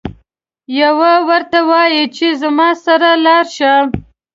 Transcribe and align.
یو 0.79 0.95
ورته 1.29 1.59
وایي 1.69 2.03
چې 2.15 2.27
زما 2.41 2.69
سره 2.85 3.09
لاړشه. 3.25 3.73